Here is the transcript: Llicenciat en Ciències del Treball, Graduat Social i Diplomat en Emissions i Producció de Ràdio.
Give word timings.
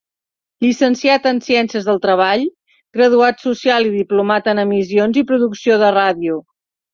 Llicenciat 0.63 1.27
en 1.31 1.41
Ciències 1.47 1.85
del 1.89 1.99
Treball, 2.05 2.45
Graduat 2.99 3.45
Social 3.45 3.91
i 3.91 3.93
Diplomat 3.99 4.51
en 4.55 4.63
Emissions 4.65 5.21
i 5.23 5.27
Producció 5.35 5.79
de 5.85 5.93
Ràdio. 5.99 6.41